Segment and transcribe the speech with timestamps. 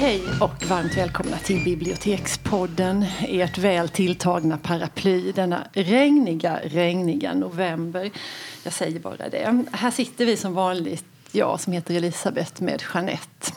[0.00, 8.10] Hej och varmt välkomna till Bibliotekspodden, ert väl tilltagna paraply denna regniga, regniga november.
[8.64, 9.64] Jag säger bara det.
[9.72, 13.52] Här sitter vi som vanligt, jag som heter Elisabeth med Jeanette.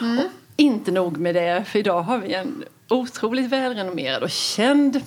[0.00, 0.18] Mm.
[0.18, 0.24] Och
[0.56, 5.00] inte nog med det, för idag har vi en otroligt välrenommerad och känd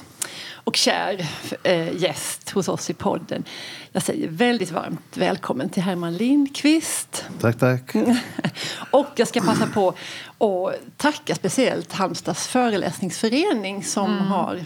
[0.68, 1.28] och kär
[1.64, 3.44] eh, gäst hos oss i podden.
[3.92, 7.26] Jag säger väldigt varmt välkommen till Herman Lindqvist.
[7.42, 7.96] Tack, tack.
[8.92, 9.90] och jag ska passa på
[10.38, 14.28] att tacka speciellt Halmstads föreläsningsförening som mm.
[14.28, 14.66] har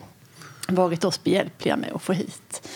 [0.68, 2.70] varit oss behjälpliga med att få hit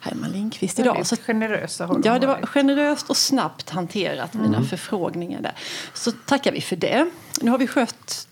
[0.00, 1.06] Herman Lindqvist idag.
[1.06, 4.50] Så, generösa har Ja, det var generöst och snabbt hanterat, mm.
[4.50, 5.54] mina förfrågningar där.
[5.94, 7.10] Så tackar vi för det.
[7.40, 8.28] Nu har vi skött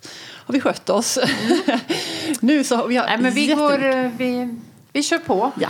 [0.47, 1.19] har vi skött oss.
[1.19, 1.81] Mm.
[2.41, 4.59] nu så har vi Nej, men vi, går, eh, vi,
[4.93, 5.53] vi kör på.
[5.61, 5.69] Ja.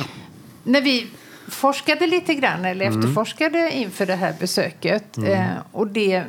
[0.64, 1.06] När vi
[1.48, 2.98] forskade lite grann, eller mm.
[2.98, 5.16] efterforskade inför det här besöket.
[5.16, 5.32] Mm.
[5.32, 6.24] Eh, och det,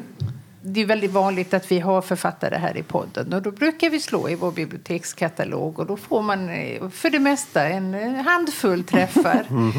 [0.62, 3.34] det är väldigt vanligt att vi har författare här i podden.
[3.34, 7.20] Och då brukar vi slå i vår bibliotekskatalog och då får man eh, för det
[7.20, 9.46] mesta en eh, handfull träffar.
[9.52, 9.72] Mm.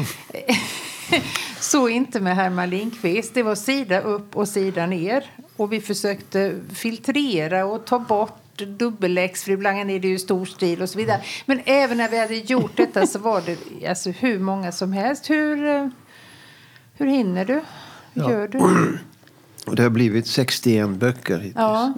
[1.59, 3.33] Så inte med Herman Lindqvist.
[3.33, 5.31] Det var sida upp och sida ner.
[5.55, 10.81] Och vi försökte filtrera och ta bort dubbel-X, för ibland är det ju stor stil
[10.81, 11.21] och så vidare.
[11.45, 15.29] Men även när vi hade gjort detta så var det alltså hur många som helst.
[15.29, 15.87] Hur, eh,
[16.93, 17.61] hur hinner du?
[18.13, 18.31] Hur ja.
[18.31, 18.59] gör du?
[19.65, 21.55] Det har blivit 61 böcker hittills.
[21.55, 21.93] Ja.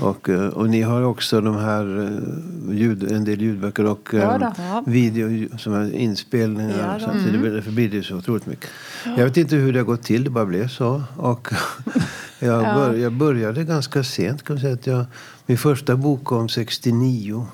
[0.00, 4.82] Och, eh, och ni har också de här eh, ljud, en del ljudböcker och ja,
[4.86, 6.98] video som är inspelningar.
[7.00, 7.54] Ja, så mm.
[7.54, 8.70] därför blir det så otroligt mycket.
[9.04, 11.02] Jag vet inte hur det har gått till, det bara blev så.
[11.16, 11.48] Och
[12.38, 14.42] jag, bör, jag började ganska sent.
[14.42, 15.06] Kan jag säga att jag
[15.46, 17.46] min första bok kom 69.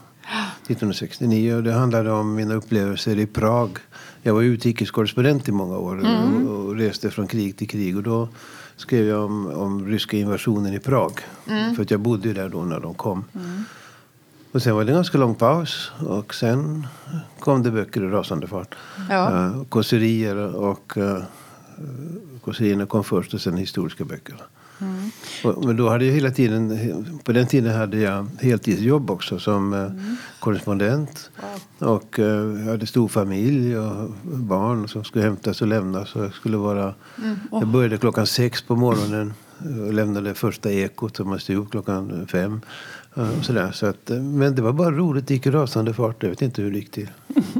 [0.70, 1.54] 1969.
[1.54, 3.78] Och det handlade om mina upplevelser i Prag.
[4.22, 6.48] Jag var utrikeskorrespondent i många år mm.
[6.48, 7.96] och, reste från krig till krig.
[7.96, 8.28] Och då
[8.76, 11.20] skrev jag om, om ryska invasionen i Prag.
[11.46, 11.74] Mm.
[11.74, 13.24] För att jag bodde där då när de kom.
[13.34, 13.64] Mm.
[14.52, 15.90] Och sen var det en ganska lång paus.
[16.06, 16.86] Och sen
[17.38, 18.74] kom det böcker i rasande fart.
[19.08, 19.30] Ja.
[19.30, 21.22] Uh, kåserier och uh,
[22.44, 24.36] kåserierna kom först och sen historiska böcker.
[24.80, 25.10] Mm.
[25.44, 29.72] Och, men då hade jag hela tiden, på den tiden hade jag heltidsjobb också som
[29.72, 30.16] eh, mm.
[30.38, 31.30] korrespondent.
[31.78, 31.94] Wow.
[31.94, 32.24] Och uh,
[32.64, 36.16] jag hade stor familj och barn som skulle hämtas och lämnas.
[36.16, 37.36] Och jag, skulle vara, mm.
[37.50, 37.60] oh.
[37.60, 39.34] jag började klockan sex på morgonen
[39.86, 42.60] och lämnade första ekot som man stod klockan fem.
[43.18, 43.72] Uh, och sådär.
[43.72, 46.22] Så att, men det var bara roligt, det gick i rasande fart.
[46.22, 47.08] Jag vet inte hur det gick till.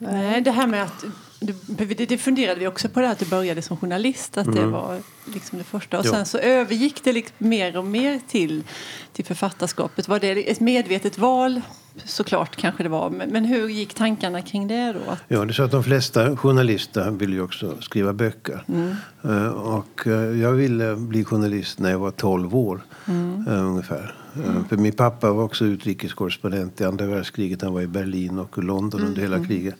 [0.00, 1.04] Nej, det här med att
[1.40, 4.58] det, det funderade vi också på det att du började som journalist, att mm.
[4.58, 4.98] det var
[5.34, 5.98] liksom det första.
[5.98, 6.10] Och ja.
[6.10, 8.64] sen så övergick det liksom mer och mer till,
[9.12, 10.08] till författarskapet.
[10.08, 11.60] Var det ett medvetet val?
[12.04, 13.10] Såklart kanske det var.
[13.10, 15.16] Men, men hur gick tankarna kring det då?
[15.28, 18.64] Ja, det är så att de flesta journalister vill ju också skriva böcker.
[18.68, 18.96] Mm.
[19.24, 23.48] Uh, och uh, jag ville bli journalist när jag var 12 år mm.
[23.48, 24.14] uh, ungefär.
[24.36, 24.64] Mm.
[24.64, 27.62] För min pappa var också utrikeskorrespondent i andra världskriget.
[27.62, 29.48] Han var i Berlin och London under hela mm.
[29.48, 29.74] kriget.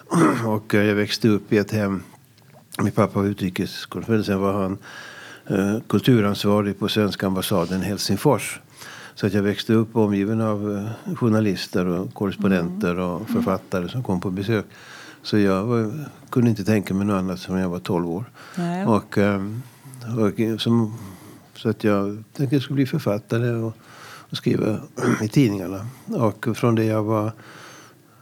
[0.46, 2.02] Och jag växte upp i ett hem.
[2.82, 4.26] Min pappa var utrikeskorrespondent.
[4.26, 4.78] Sen var han
[5.46, 8.60] eh, kulturansvarig på svenska ambassaden i Helsingfors.
[9.14, 13.26] Så att jag växte upp omgiven av eh, journalister och korrespondenter och mm.
[13.32, 14.64] författare som kom på besök.
[15.22, 18.24] Så jag var, kunde inte tänka mig något annat som jag var 12 år.
[18.56, 18.86] Nej.
[18.86, 19.42] Och, eh,
[20.18, 20.98] och som,
[21.54, 23.76] så att jag tänkte att jag skulle bli författare och,
[24.30, 24.78] och skriva
[25.22, 25.86] i tidningarna.
[26.06, 27.32] Och från det jag var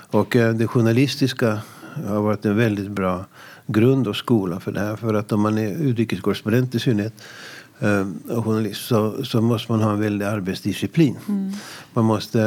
[0.10, 1.62] Och eh, det journalistiska
[2.08, 3.26] har varit en väldigt bra
[3.68, 4.96] grund och skola för det här.
[4.96, 7.14] För att om man är utrikeskorrespondent i synnerhet
[7.82, 11.18] eh, och journalist så, så måste man ha en väldig arbetsdisciplin.
[11.28, 11.52] Mm.
[11.94, 12.42] Man, måste,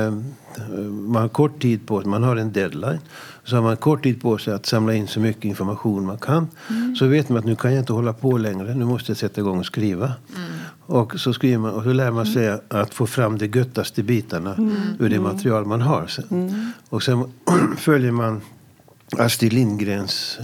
[0.56, 3.00] eh, man har kort tid på sig, man har en deadline.
[3.44, 6.48] Så har man kort tid på sig att samla in så mycket information man kan.
[6.70, 6.96] Mm.
[6.96, 9.40] Så vet man att nu kan jag inte hålla på längre, nu måste jag sätta
[9.40, 10.12] igång och skriva.
[10.36, 10.50] Mm.
[10.86, 14.54] Och så skriver man och så lär man sig att få fram de göttaste bitarna
[14.54, 14.76] mm.
[14.98, 16.10] ur det material man har.
[16.30, 16.72] Mm.
[16.88, 17.32] Och sen
[17.76, 18.40] följer man
[19.18, 20.38] Astrid Lindgrens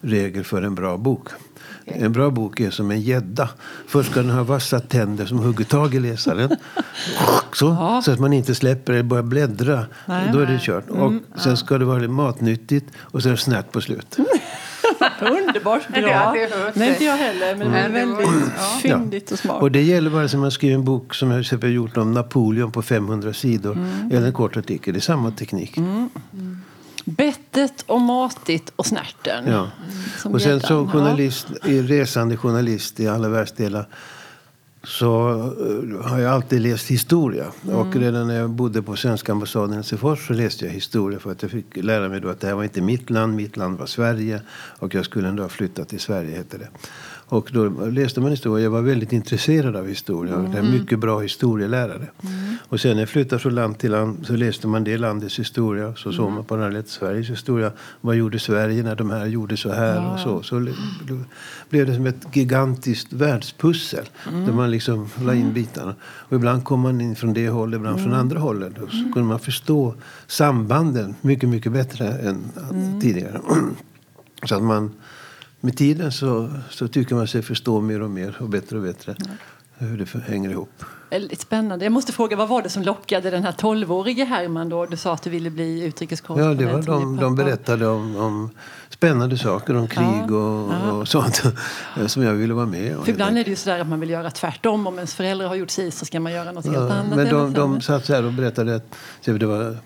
[0.00, 1.28] regel för en bra bok.
[1.86, 3.48] En bra bok är som en gädda.
[3.86, 6.56] Först ska den ha vassa tänder som hugger tag i läsaren.
[7.52, 9.86] Så, så att man inte släpper eller börjar bläddra.
[10.06, 10.90] Nej, Då är det kört.
[10.90, 14.18] Och mm, sen ska det vara matnyttigt och sen snärt på slutet.
[15.20, 16.34] Underbart bra.
[16.74, 18.78] Nej, inte jag heller, men det är väldigt ja.
[18.82, 19.62] fyndigt och smart.
[19.62, 22.72] Och det gäller bara som jag skriver en bok som jag har gjort om Napoleon
[22.72, 23.72] på 500 sidor.
[23.72, 24.10] Mm.
[24.12, 24.94] Eller en kort artikel.
[24.94, 25.76] Det är samma teknik.
[25.76, 26.10] Mm.
[27.06, 27.14] Mm.
[27.16, 29.46] Bettet och matigt och snärten.
[29.46, 29.70] Ja.
[30.24, 33.86] Och sen som journalist, resande journalist i alla världsdelar
[34.84, 37.46] så eh, har jag alltid läst historia.
[37.64, 37.76] Mm.
[37.76, 41.32] Och redan när jag bodde på svenska ambassaden i Helsingfors så läste jag historia för
[41.32, 43.78] att jag fick lära mig då att det här var inte mitt land, mitt land
[43.78, 44.40] var Sverige.
[44.78, 46.68] Och jag skulle ändå ha flyttat till Sverige, hette det.
[47.34, 48.64] Och då läste man historia.
[48.64, 50.34] Jag var väldigt intresserad av historia.
[50.34, 50.52] Mm.
[50.52, 52.08] Det är mycket bra historielärare.
[52.22, 52.56] Mm.
[52.68, 55.94] Och sen när jag flyttade från land till land så läste man det landets historia.
[55.96, 56.34] Så såg mm.
[56.34, 57.72] man på den här Sveriges historia.
[58.00, 59.94] Vad gjorde Sverige när de här gjorde så här?
[59.94, 60.12] Ja.
[60.12, 60.66] Och så, så
[61.70, 64.04] blev det som ett gigantiskt världspussel.
[64.28, 64.46] Mm.
[64.46, 65.54] Där man liksom la in mm.
[65.54, 65.94] bitarna.
[66.02, 68.78] Och ibland kom man in från det hållet, ibland från andra hållet.
[68.78, 69.94] Och så kunde man förstå
[70.26, 72.52] sambanden mycket, mycket bättre än
[73.00, 73.40] tidigare.
[74.48, 74.90] Så att man
[75.64, 79.14] med tiden så, så tycker man sig förstå mer och mer och bättre och bättre
[79.18, 79.86] ja.
[79.86, 80.84] hur det hänger ihop.
[81.10, 81.84] Väldigt spännande.
[81.84, 84.86] Jag måste fråga, vad var det som lockade den här 12-årige Herman då?
[84.86, 86.60] Du sa att du ville bli utrikeskorrespondent.
[86.60, 88.50] Ja, det var de, de berättade om, om
[88.90, 90.34] spännande saker, om krig ja.
[90.34, 90.92] Och, ja.
[90.92, 91.42] och, sånt
[92.06, 93.04] som jag ville vara med om.
[93.04, 94.86] För ibland är det ju sådär att man vill göra tvärtom.
[94.86, 97.16] Om ens föräldrar har gjort si så ska man göra något helt annat.
[97.16, 99.76] Men de, de satt så här och berättade att det var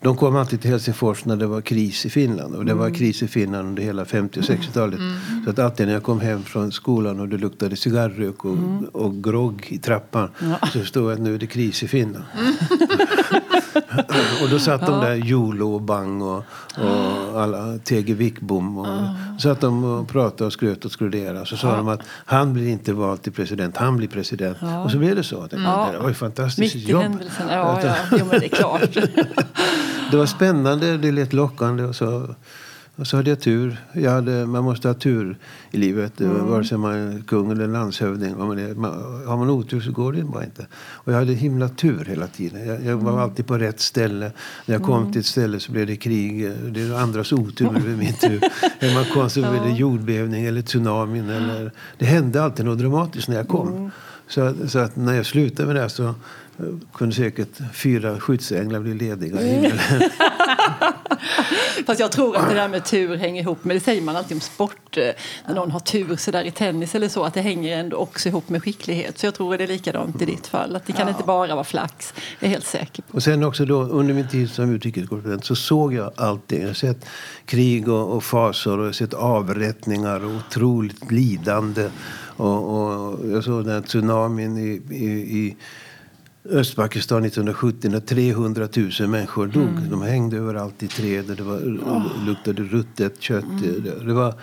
[0.00, 2.54] de kom alltid till Helsingfors när det var kris i Finland.
[2.54, 2.98] Och det var mm.
[2.98, 4.98] kris i Finland under hela 50 och 60-talet.
[4.98, 5.44] Mm.
[5.44, 8.84] Så att alltid när jag kom hem från skolan och det luktade cigarrök och, mm.
[8.84, 10.30] och grogg i trappan.
[10.38, 10.68] Ja.
[10.72, 12.24] Så stod det att nu är det kris i Finland.
[14.42, 14.86] Och då satt ja.
[14.86, 16.44] de där Jolo och Bang och,
[17.32, 18.78] och alla TG Wickbom.
[18.78, 19.14] Och, ja.
[19.38, 21.46] satt de och pratade och skröt och skroderade.
[21.46, 24.58] Så sa de att han blir inte vald till president, han blir president.
[24.84, 25.46] Och så blev det så.
[25.46, 27.02] Det, det var ju fantastiskt Mitt jobb.
[27.02, 27.48] händelsen.
[27.50, 27.94] Ja, ja.
[28.10, 28.90] Jo, men det är klart.
[30.10, 31.84] det var spännande, det lät lockande.
[31.84, 32.34] Och så,
[32.98, 33.76] och så hade jag tur.
[33.92, 35.38] Jag hade, man måste ha tur
[35.70, 36.46] i livet, mm.
[36.46, 38.38] vare sig man är kung eller landshövding.
[38.38, 38.92] Man är, man,
[39.26, 40.66] har man otur så går det bara inte.
[40.74, 42.66] Och jag hade himla tur hela tiden.
[42.66, 43.22] Jag, jag var mm.
[43.22, 44.32] alltid på rätt ställe.
[44.66, 45.12] När jag kom mm.
[45.12, 46.52] till ett ställe så blev det krig.
[46.70, 48.40] Det är andras otur, men det min tur.
[48.80, 51.30] När man kom så blev det jordbävning eller tsunamin.
[51.30, 53.68] Eller, det hände alltid något dramatiskt när jag kom.
[53.68, 53.90] Mm.
[54.28, 56.14] Så, så att när jag slutade med det så
[56.94, 60.10] kunde säkert fyra skyddsänglar bli lediga i himlen.
[61.86, 64.36] Fast jag tror att det där med tur hänger ihop med, det säger man alltid
[64.36, 65.08] om sport, eh,
[65.46, 68.28] när någon har tur så där i tennis eller så, att det hänger ändå också
[68.28, 69.18] ihop med skicklighet.
[69.18, 71.12] Så jag tror att det är likadant i ditt fall, att det kan ja.
[71.12, 72.14] inte bara vara flax.
[72.40, 73.16] Det är helt säker på.
[73.16, 76.58] Och sen också då, under min tid som utrikeskorrespondent så såg jag allt det.
[76.58, 77.06] Jag har sett
[77.46, 81.90] krig och, och fasor och jag har sett avrättningar och otroligt lidande.
[82.36, 85.08] Och, och jag såg den här tsunamin i, i,
[85.38, 85.56] i
[86.50, 88.68] Östpakistan 1970 när 300
[89.00, 89.68] 000 människor dog.
[89.68, 89.90] Mm.
[89.90, 91.24] De hängde överallt i träd.
[91.36, 92.26] Det var, oh.
[92.26, 93.44] luktade ruttet kött.
[93.44, 94.06] Mm.
[94.06, 94.34] Det var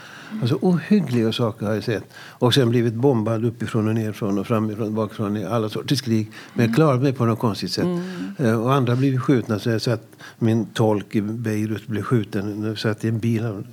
[0.41, 2.03] alltså, ohyggliga saker har jag sett.
[2.29, 6.31] Och sen blivit bombad uppifrån och nerifrån och framifrån bakifrån i alla sorters krig.
[6.53, 6.75] Men jag mm.
[6.75, 7.83] klarade mig på något konstigt sätt.
[7.83, 8.33] Mm.
[8.37, 9.59] Eh, och andra blev skjutna.
[9.59, 10.07] Så jag satt,
[10.39, 12.63] min tolk i Beirut blev skjuten.
[12.63, 13.63] Jag satt i en bil och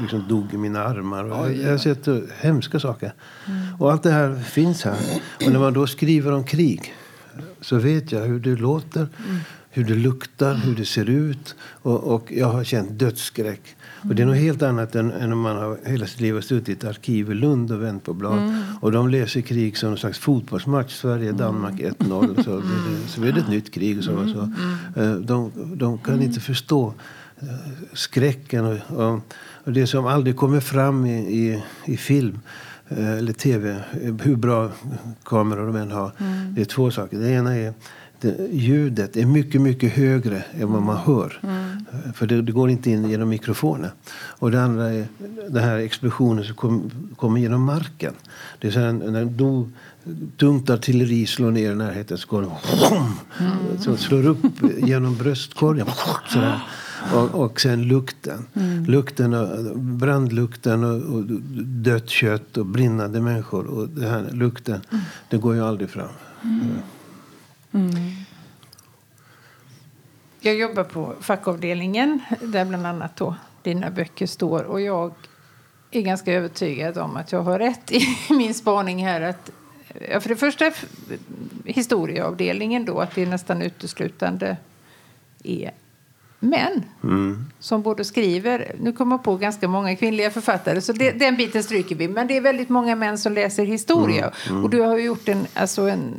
[0.00, 1.24] liksom dog i mina armar.
[1.24, 2.08] Och jag, jag har sett
[2.40, 3.12] hemska saker.
[3.46, 3.60] Mm.
[3.78, 4.98] Och allt det här finns här.
[5.46, 6.94] Och när man då skriver om krig
[7.60, 9.38] så vet jag hur det låter, mm.
[9.70, 11.54] hur det luktar, hur det ser ut.
[11.62, 13.60] Och, och jag har känt dödsskräck.
[13.64, 14.10] Mm.
[14.10, 16.40] Och det är något helt annat än, än om man har hela sitt liv har
[16.40, 18.38] suttit i ett arkiv i Lund och vänt på blad.
[18.38, 18.62] Mm.
[18.80, 20.94] Och de läser krig som en slags fotbollsmatch.
[20.94, 22.44] Sverige-Danmark 1-0.
[22.44, 23.98] Så, det, så blir det ett nytt krig.
[23.98, 24.52] Och så, och så.
[25.00, 26.94] Eh, de, de kan inte förstå
[27.40, 27.48] eh,
[27.92, 29.20] skräcken och, och,
[29.64, 32.40] och, det som aldrig kommer fram i, i, i film
[32.88, 33.76] eller tv,
[34.22, 34.70] hur bra
[35.24, 36.12] kameror de än har.
[36.18, 36.54] Mm.
[36.54, 37.18] Det är två saker.
[37.18, 37.74] Det ena är
[38.20, 41.40] det, ljudet är mycket, mycket högre än vad man hör.
[41.42, 41.86] Mm.
[41.92, 43.90] Eh, för det, det, går inte in genom mikrofonen.
[44.12, 45.06] Och det andra är
[45.48, 48.14] den här explosionen som kommer kom genom marken.
[48.58, 49.68] Det är så här, när då
[50.36, 52.48] tungt artilleri slår ner i närheten så går det
[53.40, 53.78] mm.
[53.78, 54.38] så slår upp
[54.78, 55.86] genom bröstkorgen.
[56.28, 56.60] Sådär.
[57.14, 58.46] Och, och sen lukten.
[58.54, 58.84] Mm.
[58.84, 61.24] lukten och, brandlukten och, och
[61.64, 63.66] dött kött och brinnande människor.
[63.66, 65.04] Och det här lukten, mm.
[65.30, 66.08] det går ju aldrig fram.
[66.42, 66.70] Mm.
[67.72, 68.12] mm.
[70.40, 74.62] Jag jobbar på fackavdelningen där bland annat då dina böcker står.
[74.62, 75.12] Och jag
[75.90, 78.00] är ganska övertygad om att jag har rätt i
[78.30, 79.20] min spaning här.
[79.20, 79.50] Att,
[80.22, 80.72] för det första
[81.64, 84.56] historieavdelningen då, att det nästan uteslutande
[85.44, 85.70] är
[86.40, 87.46] män mm.
[87.58, 88.72] som både skriver...
[88.80, 92.08] Nu kommer jag på ganska många kvinnliga författare, så det, den biten stryker vi.
[92.08, 94.24] Men det är väldigt många män som läser historia.
[94.24, 94.32] Mm.
[94.50, 94.64] Mm.
[94.64, 96.14] Och du har gjort en, alltså en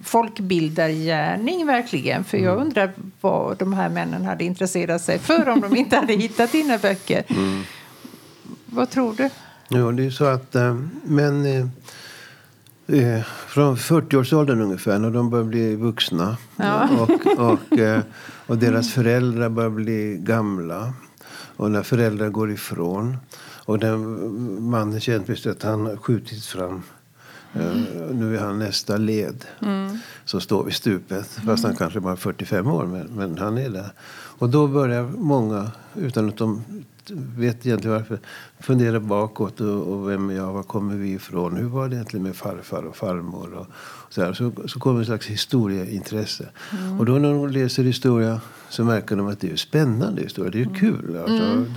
[0.00, 2.24] folkbildargärning verkligen.
[2.24, 2.66] För jag mm.
[2.66, 6.78] undrar vad de här männen hade intresserat sig för om de inte hade hittat dina
[6.78, 7.22] böcker.
[7.28, 7.62] Mm.
[8.66, 9.30] Vad tror du?
[9.68, 11.46] Ja, det är så att äh, män
[12.86, 16.88] äh, från 40-årsåldern ungefär, när de börjar bli vuxna ja.
[16.98, 18.00] och, och, äh,
[18.46, 20.92] och deras föräldrar börjar bli gamla
[21.56, 23.16] och när föräldrar går ifrån
[23.64, 26.82] och den mannen känner att han har skjutits fram
[27.54, 27.84] Mm.
[28.18, 29.98] nu är han nästa led mm.
[30.24, 31.26] som står vid stupet.
[31.46, 33.90] Fast han kanske bara är 45 år, men, men han är där.
[34.38, 36.64] Och då börjar många, utan att de
[37.36, 38.18] vet egentligen varför,
[38.60, 39.60] fundera bakåt.
[39.60, 40.52] Och, och vem är jag?
[40.52, 41.56] Var kommer vi ifrån?
[41.56, 43.54] Hur var det egentligen med farfar och farmor?
[43.54, 43.66] Och
[44.14, 44.32] så, här.
[44.32, 46.48] så, så kommer ett slags historieintresse.
[46.72, 47.00] Mm.
[47.00, 50.50] Och då när de läser historia så märker de att det är spännande historia.
[50.50, 50.74] Det är mm.
[50.74, 51.16] kul.
[51.16, 51.44] Alltså.
[51.44, 51.74] Mm.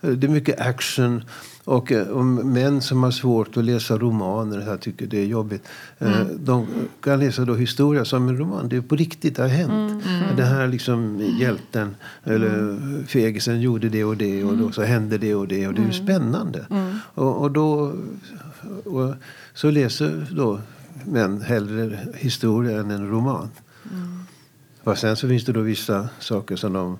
[0.00, 1.24] Det, det är mycket action.
[1.64, 5.68] Och eh, om män som har svårt att läsa romaner här tycker det är jobbigt.
[5.98, 6.44] Eh, mm.
[6.44, 6.66] De
[7.00, 8.68] kan läsa då historia som en roman.
[8.68, 10.04] Det är på riktigt, det har hänt.
[10.04, 10.22] Mm.
[10.22, 10.36] Mm.
[10.36, 15.34] Den här liksom hjälten eller fegisen gjorde det och det och då så hände det
[15.34, 15.68] och det.
[15.68, 16.66] Och det är spännande.
[16.70, 16.98] Mm.
[17.14, 17.92] Och, och, då
[18.84, 19.14] och,
[19.54, 20.60] så läser då
[21.06, 23.50] män hellre historia än en roman.
[23.90, 24.20] Mm.
[24.84, 26.98] Och sen så finns det då vissa saker som de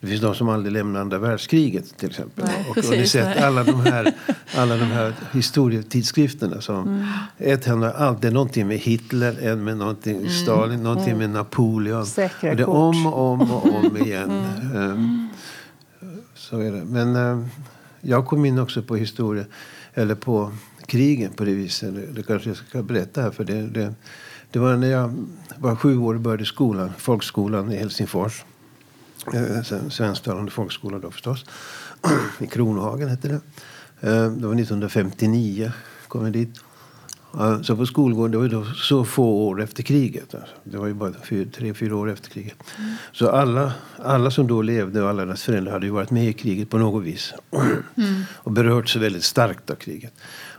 [0.00, 2.44] det finns de som aldrig lämnar andra världskriget till exempel.
[2.44, 4.14] Nej, och, precis, och ni sett alla de här,
[4.54, 7.06] alla de här historietidskrifterna som mm.
[7.38, 10.28] ett handlar alltid någonting med Hitler, en med någonting mm.
[10.28, 11.18] Stalin, någonting mm.
[11.18, 12.06] med Napoleon.
[12.06, 14.44] Säkra och det är om och om och om igen.
[14.74, 15.28] Um,
[16.34, 16.84] så är det.
[16.84, 17.48] Men um,
[18.00, 19.44] jag kom in också på historia,
[19.94, 20.52] eller på
[20.90, 22.14] krigen på det viset.
[22.14, 23.30] Det, kanske jag ska berätta här.
[23.30, 23.94] För det, det,
[24.50, 25.26] det var när jag
[25.58, 28.44] var sju år och började skolan, folkskolan i Helsingfors.
[29.34, 31.44] Eh, Svensktalande folkskola då förstås.
[32.38, 33.40] I Kronohagen hette det.
[34.08, 35.72] Eh, det var 1959
[36.08, 36.60] kom jag dit.
[37.62, 40.34] Så på skolgården, det var då så få år efter kriget.
[40.34, 40.48] Alltså.
[40.64, 42.56] Det var ju bara fyra, tre, fyra år efter kriget.
[42.78, 42.94] Mm.
[43.12, 46.32] Så alla, alla som då levde och alla deras föräldrar hade ju varit med i
[46.32, 47.34] kriget på något vis.
[47.96, 48.22] Mm.
[48.36, 50.12] och berörts väldigt starkt av kriget.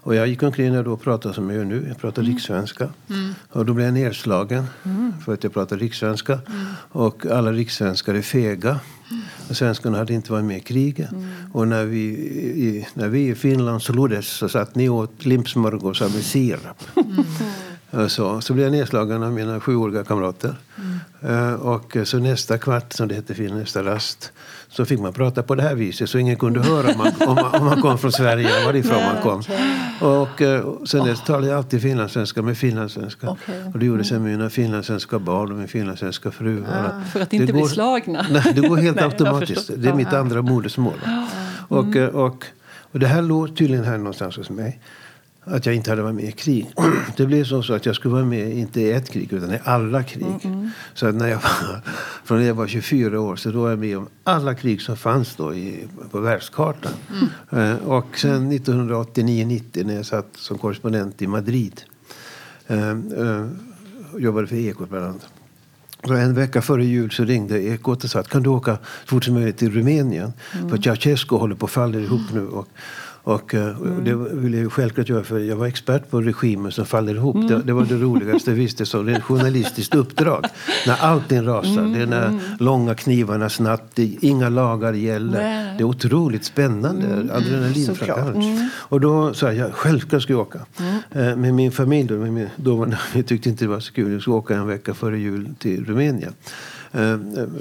[0.04, 1.86] Och jag gick omkring och då pratade som jag gör nu.
[1.88, 2.34] Jag pratade mm.
[2.34, 2.90] rikssvenska.
[3.10, 3.34] Mm.
[3.50, 5.14] Och då blev jag nedslagen mm.
[5.26, 6.34] för att jag pratade rikssvenska.
[6.34, 6.66] Mm.
[6.92, 8.80] Och alla rikssvenskar är fega.
[9.50, 11.12] Och svenskarna hade inte varit med i kriget.
[11.12, 11.28] Mm.
[11.52, 16.24] Och när vi, i, när vi i Finland sloddes så satt ni åt limpsmörgåsar med
[16.24, 16.84] sirap.
[16.96, 17.24] Mm.
[18.08, 20.56] Så, så blev jag nedslagen av mina sjuåriga kamrater.
[21.30, 24.32] Uh, och så nästa kvart, som det hette nästa rast,
[24.70, 27.36] så fick man prata på det här viset så ingen kunde höra om man, om
[27.36, 29.44] man, om man kom från Sverige och varifrån man kom.
[30.10, 33.30] Och, eh, och sen dess talade jag alltid finlandssvenska med finlandssvenska.
[33.30, 33.64] Okay.
[33.74, 36.64] Och det gjorde jag med mina finlandssvenska barn och min finlandssvenska fru.
[36.74, 38.26] Ja, för att inte det bli slagna?
[38.32, 39.72] Nej, det går helt nej, automatiskt.
[39.76, 41.00] Det är mitt andra modersmål.
[41.68, 42.10] Och, mm.
[42.10, 42.46] och, och,
[42.92, 44.80] och det här låg tydligen här någonstans hos mig
[45.44, 46.74] att jag inte hade varit med i krig.
[47.18, 50.04] Det blev så, att jag skulle vara med, inte i ett krig, utan i alla
[50.04, 50.26] krig.
[50.44, 50.70] Mm, mm.
[50.94, 51.82] Så när jag var,
[52.24, 54.98] från när jag var 24 år så då var jag med om alla krig som
[54.98, 56.92] fanns då i, på världskartan.
[57.52, 57.72] Mm.
[57.72, 61.82] Uh, och sen 1989-90 när jag satt som korrespondent i Madrid.
[62.72, 62.78] Uh,
[63.20, 63.48] uh,
[64.18, 65.28] jobbade för Ekot bland annat.
[66.04, 69.08] Så en vecka före jul så ringde Ekot och sa att kan du åka så
[69.08, 70.34] fort som möjligt till Rumänien?
[70.54, 70.70] Mm.
[70.70, 72.48] För Ceausescu håller på att falla ihop nu.
[72.48, 72.68] Och,
[73.24, 74.04] och, eh, mm.
[74.04, 77.36] det ville jag självklart göra för jag var expert på regimer som faller ihop.
[77.36, 77.48] Mm.
[77.48, 80.46] Det, det, var det roligaste jag visste som ett journalistiskt uppdrag.
[80.88, 81.70] När allting rasar.
[81.70, 81.94] Mm.
[81.94, 82.40] Det är när mm.
[82.60, 84.00] långa knivarna snabbt.
[84.00, 85.42] inga lagar gäller.
[85.42, 85.74] Nej.
[85.78, 87.08] Det är otroligt spännande.
[87.08, 87.32] Mm.
[87.32, 88.46] Adrenalinframkallande.
[88.46, 88.70] Mm.
[88.76, 90.60] Och då sa jag, självklart ska jag åka.
[90.80, 91.30] Mm.
[91.30, 92.14] Eh, med min familj då.
[92.14, 94.12] Med min, då vi tyckte inte det var så kul.
[94.12, 96.34] Jag skulle åka en vecka före jul till Rumänien.
[96.94, 97.18] Eh,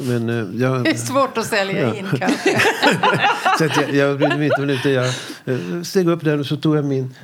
[0.08, 1.94] men eh, jag, det är svårt att sälja ja.
[1.94, 2.60] in kanske.
[3.58, 4.90] så jag, jag brydde mig inte om det.
[4.90, 5.06] Jag
[5.44, 7.14] eh, steg upp där och så tog jag min,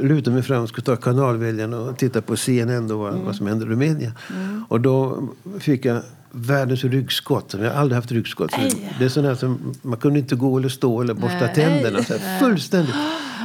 [0.00, 3.24] lutade mig fram och skulle ta kanalväljaren och titta på CNN då, mm.
[3.24, 4.12] vad som hände i Rumänien.
[4.30, 4.64] Mm.
[4.68, 5.28] Och då
[5.60, 7.54] fick jag världens ryggskott.
[7.58, 8.50] Jag har aldrig haft ryggskott.
[8.98, 11.54] Det är sådana som man kunde inte gå eller stå eller borsta Nej.
[11.54, 12.02] tänderna.
[12.02, 12.94] Så här, fullständigt.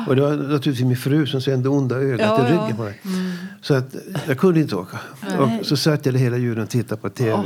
[0.07, 3.01] Och det var naturligtvis min fru som sände onda ögat ja, i ryggen på mig.
[3.03, 3.31] Mm.
[3.61, 3.95] Så att
[4.27, 4.99] jag kunde inte åka.
[5.21, 5.37] Nej.
[5.37, 7.33] Och så satt jag hela julen och tittade på tv.
[7.33, 7.45] Oh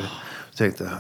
[0.58, 0.92] tänkte jag,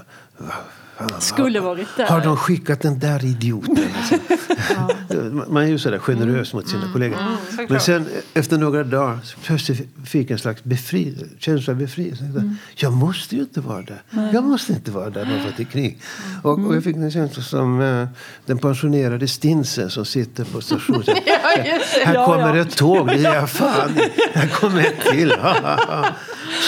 [1.19, 2.05] skulle varit där.
[2.07, 3.77] Har de skickat den där idioten?
[5.47, 6.93] Man är ju sådär generös mot sina mm.
[6.93, 7.17] kollegor.
[7.17, 11.79] Mm, Men sen efter några dagar så plötsligt fick jag en slags befri, känsla av
[11.79, 12.23] befrielse.
[12.23, 12.55] Mm.
[12.75, 14.01] Jag måste ju inte vara där.
[14.33, 15.99] Jag måste inte vara där bara för att det är krig.
[16.43, 16.81] Och, och jag mm.
[16.81, 18.07] fick en känsla som uh,
[18.45, 21.03] den pensionerade Stinsen som sitter på stationen.
[21.25, 23.11] ja, här kommer ett tåg.
[23.15, 23.91] Ja, fan.
[24.33, 25.33] Här kommer ett till.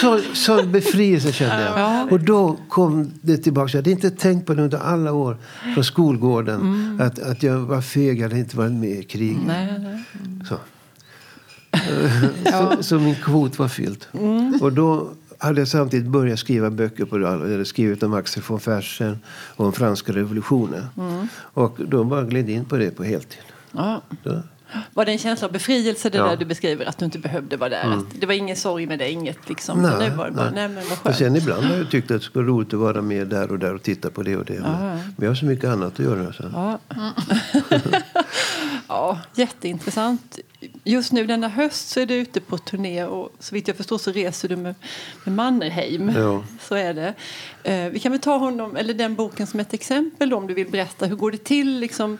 [0.00, 2.12] Så, så befrielse kände jag.
[2.12, 3.70] Och då kom det tillbaka.
[3.72, 5.36] Jag hade inte tänkt på det under alla år
[5.74, 6.60] från skolgården.
[6.60, 7.00] Mm.
[7.00, 9.42] Att, att jag var feg, jag hade inte varit med i kriget.
[9.42, 10.44] Mm.
[10.48, 10.56] Så.
[12.76, 14.04] så, så, min kvot var fylld.
[14.12, 14.58] Mm.
[14.62, 15.08] Och då
[15.38, 17.24] hade jag samtidigt börjat skriva böcker på det.
[17.24, 20.84] Jag hade skrivit om Axel von Fersen och om franska revolutionen.
[20.96, 21.28] Mm.
[21.34, 23.42] Och då bara gled in på det på heltid.
[23.72, 24.02] Ja.
[24.94, 26.26] Var det en känsla av befrielse det ja.
[26.26, 26.86] där du beskriver?
[26.86, 27.84] Att du inte behövde vara där?
[27.84, 28.06] Mm.
[28.20, 29.10] det var ingen sorg med det?
[29.10, 29.82] Inget liksom?
[29.82, 30.10] Nej, nej.
[30.10, 30.68] Bara, nej.
[30.68, 33.26] men vad sen ibland har jag tyckt att det skulle vara roligt att vara med
[33.26, 34.54] där och där och titta på det och det.
[34.54, 34.78] Ja.
[34.78, 36.32] Men jag har så mycket annat att göra.
[36.32, 36.50] Så.
[36.52, 36.78] Ja.
[38.88, 40.38] ja, jätteintressant.
[40.84, 43.98] Just nu denna höst så är du ute på turné och så vitt jag förstår
[43.98, 44.74] så reser du med,
[45.24, 46.08] med Mannerheim.
[46.08, 46.44] Ja.
[46.60, 47.14] Så är det.
[47.62, 50.54] Eh, vi kan väl ta honom, eller den boken som ett exempel då, om du
[50.54, 51.06] vill berätta.
[51.06, 52.18] Hur går det till liksom?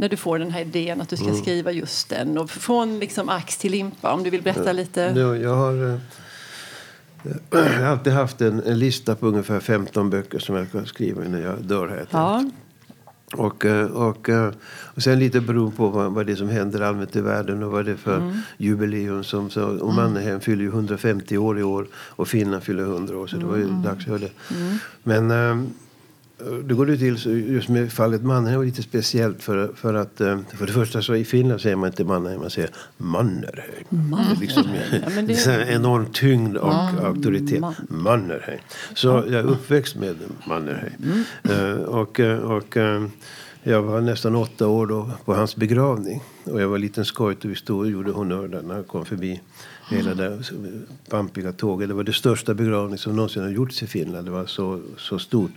[0.00, 1.40] När du får den här idén att du ska mm.
[1.40, 2.38] skriva just den?
[2.38, 5.00] Och från liksom ax till limpa, om du vill berätta lite.
[5.16, 5.92] Ja, jag har...
[5.92, 5.98] Eh,
[7.50, 11.22] jag har alltid haft en, en, lista på ungefär 15 böcker som jag kan skriva
[11.22, 11.88] när jag dör.
[11.88, 12.44] Här ja.
[13.36, 16.80] och, eh, och, eh, och sen lite beroende på vad, vad det är som händer
[16.80, 18.38] allmänt i världen och vad det är för mm.
[18.56, 19.24] jubileum.
[19.24, 23.26] Som, så, och Mannerheim fyller ju 150 år i år och Finland fyller 100 år
[23.26, 23.82] så det var ju mm.
[23.82, 24.30] dags för det.
[24.50, 24.78] Mm.
[25.02, 25.72] Men
[26.64, 30.38] det går det till, just med fallet Mannerheim var lite speciellt för, för att eh,
[30.56, 33.84] för det första så i Finland säger man inte Mannerheim, man säger Mannerheim.
[33.88, 34.40] Mannerheim.
[34.40, 35.46] Liksom ja, det...
[35.46, 36.98] är en enorm tyngd och Man...
[36.98, 37.64] auktoritet.
[37.88, 38.60] Mannerheim.
[38.94, 40.16] Så jag är uppväxt med
[40.48, 41.24] Mannerheim.
[41.44, 41.84] Mm.
[41.84, 43.06] Och, eh, och uh,
[43.62, 46.22] jag var nästan åtta år då på hans begravning.
[46.44, 49.04] Och jag var liten skojt och vi stod och gjorde honnör där när han kom
[49.04, 49.40] förbi.
[49.90, 50.38] Hela det
[51.08, 51.88] pampiga tåget.
[51.88, 54.26] Det var det största begravning som någonsin har gjorts i Finland.
[54.26, 55.50] Det var så, så stort.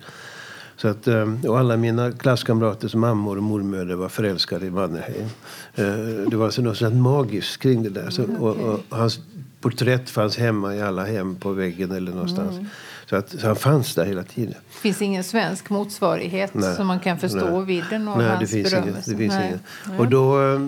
[0.78, 5.30] Så att, eh, och alla mina klasskamraters mammor och mormödrar var förälskade i Mannerheim.
[5.76, 8.10] Eh, det var alltså något sånt magiskt kring det där.
[8.10, 9.20] Så, mm, och, och, hans
[9.62, 12.54] porträtt fanns hemma i alla hem på väggen eller någonstans.
[12.54, 12.66] Mm.
[13.10, 14.54] Så, att, så han fanns där hela tiden.
[14.54, 17.66] Det finns ingen svensk motsvarighet nej, som man kan förstå nej.
[17.66, 18.74] vidden av nej, hans det finns?
[18.74, 19.60] Ingen, det finns ingen.
[19.98, 20.60] Och då, eh,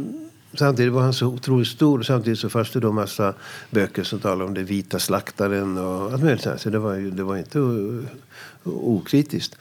[0.54, 3.34] samtidigt var han så otroligt stor samtidigt så fanns det då massa
[3.70, 6.48] böcker som talade om den vita slaktaren och allt möjligt.
[6.58, 7.60] Så det var, ju, det var inte
[8.64, 9.58] okritiskt.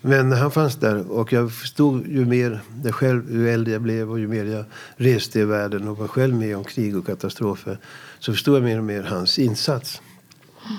[0.00, 4.10] Men han fanns där och jag förstod ju mer, det själv, ju äldre jag blev
[4.10, 4.64] och ju mer jag
[4.96, 7.78] reste i världen och var själv med om krig och katastrofer
[8.18, 10.02] så förstod jag mer och mer hans insats.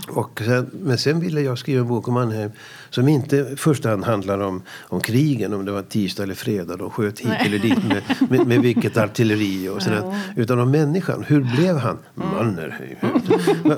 [0.10, 2.51] Och sen, men sen ville jag skriva en bok om Mannheim
[2.89, 6.78] som inte i första hand handlar om, om krigen, om det var tisdag eller fredag
[6.78, 7.41] de sköt hit Nej.
[7.45, 10.02] eller dit med, med, med vilket artilleri och sådär.
[10.04, 10.41] Ja.
[10.41, 11.23] Utan om människan.
[11.28, 11.97] Hur blev han.
[12.15, 12.97] Mannerheim?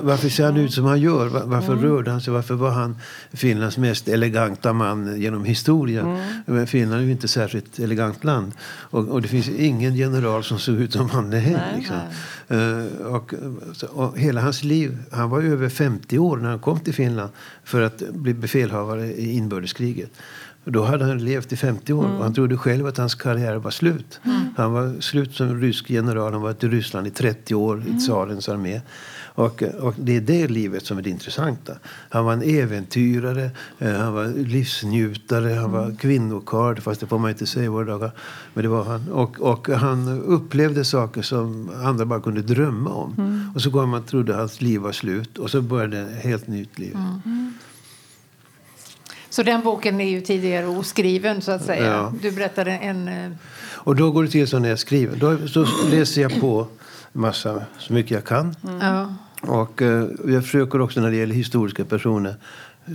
[0.02, 1.28] Varför ser han ut som han gör?
[1.28, 1.84] Varför mm.
[1.84, 2.32] rörde han sig?
[2.32, 2.96] Varför var han
[3.32, 6.18] Finlands mest eleganta man genom historien?
[6.46, 6.66] Mm.
[6.66, 8.52] Finland är ju inte särskilt elegant land.
[8.62, 11.58] Och, och, det finns ingen general som såg ut som Mannerheim.
[11.76, 11.96] Liksom.
[12.50, 13.34] Uh, och,
[13.90, 17.30] och, hela hans liv, han var över 50 år när han kom till Finland
[17.64, 20.10] för att bli befälhavare inbördeskriget.
[20.64, 22.16] Då hade han levt i 50 år mm.
[22.16, 24.20] och han trodde själv att hans karriär var slut.
[24.24, 24.40] Mm.
[24.56, 26.32] Han var slut som rysk general.
[26.32, 27.96] Han var i Ryssland i 30 år mm.
[27.96, 28.80] i tsarens armé.
[29.34, 31.72] Och, och, det är det livet som är det intressanta.
[32.08, 35.96] Han var en äventyrare, eh, han var livsnjutare, han var mm.
[35.96, 38.10] kvinnokarl, fast det får man inte säga i våra dagar.
[38.54, 39.08] Men det var han.
[39.08, 43.14] Och, och han upplevde saker som andra bara kunde drömma om.
[43.18, 43.50] Mm.
[43.54, 46.78] Och så går man trodde hans liv var slut och så började ett helt nytt
[46.78, 46.96] liv.
[49.32, 51.86] Så den boken är ju tidigare oskriven så att säga.
[51.86, 52.12] Ja.
[52.22, 53.08] Du berättade en...
[53.08, 55.16] Eh, och då går det till så när jag skriver.
[55.16, 56.66] Då, då läser jag på
[57.12, 58.56] massa, så mycket jag kan.
[58.68, 59.14] Mm.
[59.42, 62.34] Och eh, jag försöker också när det gäller historiska personer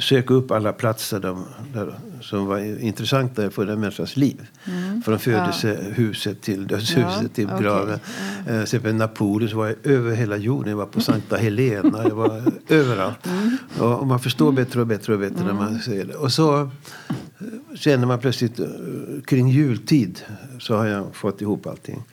[0.02, 1.38] söka upp alla platser där,
[1.74, 4.48] där, som var intressanta för den människans liv.
[4.66, 5.02] Mm.
[5.02, 8.00] Från födelsehuset till dödshuset ja, till graven.
[8.46, 8.80] Okay.
[8.84, 8.86] Mm.
[8.86, 10.70] Eh, Napoleon så var jag över hela jorden.
[10.70, 12.04] Jag var på Sankta Helena.
[12.04, 13.28] Jag var överallt.
[13.28, 13.58] Mm.
[13.80, 15.82] Och, man förstår bättre och bättre och bättre när man mm.
[15.82, 16.16] ser det.
[16.16, 16.68] Och så eh,
[17.76, 18.66] känner man plötsligt eh,
[19.26, 20.22] kring jultid
[20.60, 22.04] så har jag fått ihop allting.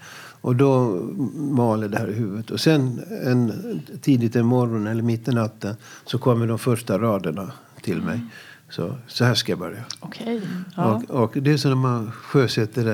[0.44, 1.00] Och då
[1.34, 2.50] maler det här i huvudet.
[2.50, 3.52] Och sen en,
[4.00, 7.52] tidigt en morgon eller mitt i natten så kommer de första raderna
[7.82, 8.20] till mig.
[8.68, 9.84] Så, så här ska jag börja.
[10.00, 10.40] Okay.
[10.76, 11.02] Ja.
[11.08, 12.86] Och, och, det är som när man sjösätter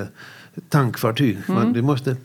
[0.55, 1.39] ett tankfartyg.
[1.49, 1.63] Mm.
[1.63, 2.17] Man, det måste...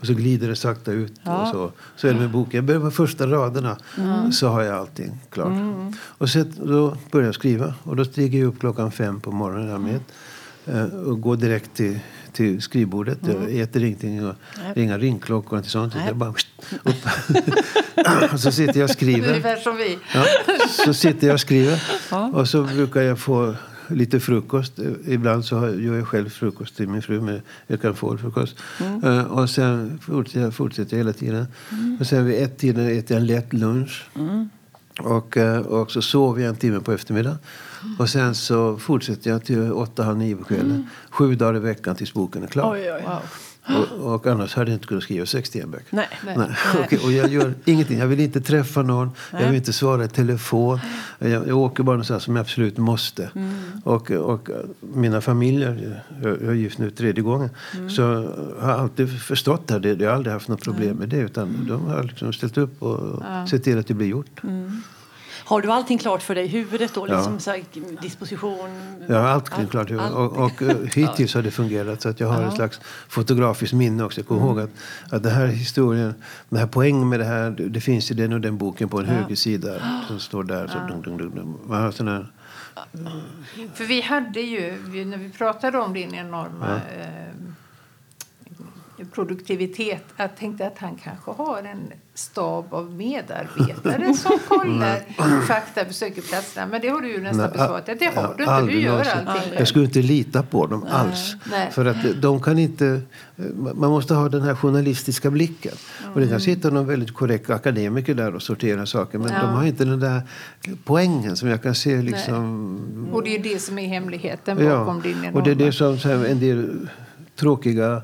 [0.00, 1.12] Och så glider det sakta ut.
[1.22, 1.42] Ja.
[1.42, 2.56] Och så, så är det med boken.
[2.56, 3.76] Jag börjar med första raderna.
[3.96, 4.32] Mm.
[4.32, 5.48] Så har jag allting klart.
[5.48, 5.92] Mm.
[6.02, 7.74] Och så, då börjar jag skriva.
[7.82, 10.00] Och då stiger jag upp klockan fem på morgonen.
[10.66, 11.06] Mm.
[11.06, 12.00] och går direkt till
[12.38, 13.22] till skrivbordet.
[13.22, 13.42] Mm.
[13.42, 14.26] Jag äter ingenting.
[14.26, 14.34] Och
[14.74, 15.94] inga ringklockor och sånt.
[16.06, 17.06] Jag bara upp.
[18.32, 19.28] och så sitter jag och skriver.
[19.28, 19.98] Ungefär som vi.
[20.14, 20.24] Ja,
[20.84, 21.82] så sitter jag och skriver.
[22.10, 22.30] Ja.
[22.34, 23.54] Och så brukar jag få
[23.88, 24.72] lite frukost.
[25.06, 27.20] Ibland så gör jag själv frukost till min fru.
[27.20, 28.56] Men jag kan få frukost.
[28.80, 29.04] Mm.
[29.04, 31.46] Uh, och sen fortsätter jag, fortsätter hela tiden.
[31.72, 31.96] Mm.
[32.00, 34.06] Och sen vid ett tiden äter jag en lätt lunch.
[34.14, 34.48] Mm.
[34.98, 37.38] Och, uh, och så sover jag en timme på eftermiddagen.
[37.98, 40.70] Och sen så fortsätter jag till åtta, halv nio på kvällen.
[40.70, 40.86] Mm.
[41.10, 42.72] Sju dagar i veckan tills boken är klar.
[42.72, 43.02] Oj, oj.
[43.06, 43.18] Wow.
[43.68, 45.96] Och, och, annars hade jag inte kunnat skriva 61 böcker.
[45.96, 46.08] Nej.
[46.24, 46.36] Nej.
[46.38, 46.48] Nej.
[46.84, 47.98] Okay, och jag gör ingenting.
[47.98, 49.10] Jag vill inte träffa någon.
[49.32, 49.42] Nej.
[49.42, 50.80] Jag vill inte svara i telefon.
[51.18, 53.30] Jag, jag åker bara någonstans som jag absolut måste.
[53.34, 53.50] Mm.
[53.84, 54.48] Och, och
[54.80, 57.90] mina familjer, jag, jag är gift nu tredje gången, mm.
[57.90, 58.02] så
[58.60, 60.00] har alltid förstått det.
[60.00, 61.20] Jag har aldrig haft något problem med det.
[61.20, 63.46] Utan de har liksom ställt upp och ja.
[63.46, 64.42] sett till att det blir gjort.
[64.42, 64.82] Mm.
[65.48, 67.06] Har du allting klart för dig i huvudet då?
[67.06, 67.38] Liksom ja.
[67.38, 67.62] så här,
[68.02, 68.68] disposition?
[69.08, 70.12] Jag har allt allt, klart i huvudet.
[70.12, 72.48] Och, och uh, hittills har det fungerat så att jag har ja.
[72.48, 74.20] ett slags fotografiskt minne också.
[74.20, 74.50] Jag kommer mm.
[74.50, 74.70] ihåg att,
[75.12, 76.14] att den här historien,
[76.48, 79.06] den här poängen med det här, det finns i den och den boken på en
[79.06, 79.12] ja.
[79.12, 80.66] höger sida som står där.
[80.66, 81.58] Så, dum, dum, dum, dum.
[81.66, 82.26] Man har sån här,
[83.74, 87.47] för vi hade ju, när vi pratade om din enorma eh,
[89.04, 90.04] produktivitet.
[90.16, 95.00] Jag tänkte att han kanske har en stab av medarbetare som kollar
[95.46, 96.66] fakta, besöker platserna.
[96.66, 97.86] Men det har du ju nästan besvarat.
[97.86, 98.62] Det har du inte.
[98.62, 100.92] Du gör allting Jag skulle inte lita på dem Nej.
[100.92, 101.36] alls.
[101.50, 101.70] Nej.
[101.70, 103.00] För att de kan inte...
[103.74, 105.72] Man måste ha den här journalistiska blicken.
[106.00, 106.12] Mm.
[106.14, 106.40] Och det kan mm.
[106.40, 109.18] sitta någon väldigt korrekt akademiker där och sortera saker.
[109.18, 109.40] Men ja.
[109.40, 110.22] de har inte den där
[110.84, 113.08] poängen som jag kan se liksom...
[113.12, 115.02] Och det är det som är hemligheten bakom ja.
[115.02, 115.38] din enorma...
[115.38, 116.88] Och det är det som en del
[117.36, 118.02] tråkiga Eh,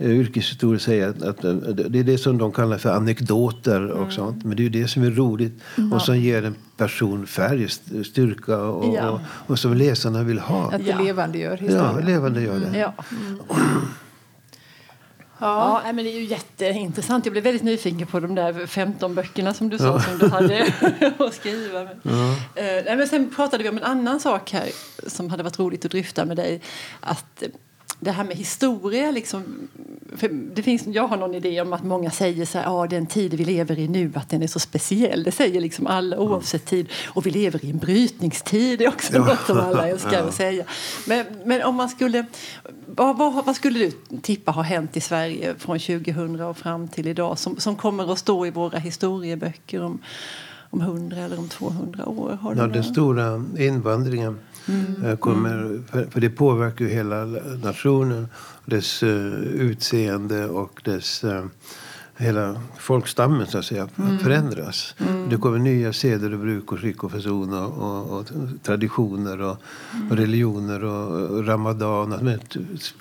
[0.00, 1.42] yrkeshistoriker säger att, att,
[1.92, 4.10] det är det som de kallar för anekdoter och mm.
[4.10, 4.44] sånt.
[4.44, 5.92] Men det är det som är roligt mm.
[5.92, 7.68] och som ger en person färg,
[8.04, 9.10] styrka och, ja.
[9.10, 10.72] och, och, som läsarna vill ha.
[10.72, 11.00] Att det ja.
[11.00, 11.94] levandegör historien.
[11.94, 12.66] Ja, levandegör det.
[12.66, 12.80] Mm.
[12.80, 12.94] Ja.
[13.10, 13.38] Mm.
[15.40, 15.82] Ja.
[15.84, 17.26] ja, men det är ju jätteintressant.
[17.26, 20.00] Jag blev väldigt nyfiken på de där 15 böckerna som du sa ja.
[20.00, 20.72] som du hade
[21.18, 21.84] att skriva.
[21.84, 22.14] Men,
[22.54, 22.62] ja.
[22.62, 24.68] eh, men sen pratade vi om en annan sak här
[25.06, 26.60] som hade varit roligt att dryfta med dig.
[27.00, 27.42] Att
[28.00, 29.68] det här med historia, liksom,
[30.54, 33.34] det finns, jag har någon idé om att många säger så här, ah, den tid
[33.34, 35.22] vi lever i nu, att den är så speciell.
[35.22, 36.88] Det säger liksom alla oavsett tid.
[37.06, 40.64] Och vi lever i en brytningstid, det är också något som alla älskar att säga.
[41.06, 42.24] Men, men om man skulle,
[42.86, 47.08] vad, vad, vad, skulle du tippa har hänt i Sverige från 2000 och fram till
[47.08, 49.98] idag som, som kommer att stå i våra historieböcker om,
[50.70, 52.38] om 100 eller om 200 år?
[52.42, 55.16] Har ja, den stora invandringen Mm.
[55.16, 57.24] Kommer, för, för, det påverkar ju hela
[57.62, 58.28] nationen,
[58.64, 61.44] dess uh, utseende och dess uh,
[62.18, 64.18] hela folkstammen så att säga, mm.
[64.18, 64.94] förändras.
[64.98, 65.28] Mm.
[65.28, 68.26] Det kommer nya seder och bruk och skick och fason och, och, och,
[68.62, 69.56] traditioner och,
[69.94, 70.10] mm.
[70.10, 72.12] och religioner och, och ramadan.
[72.12, 72.56] Allt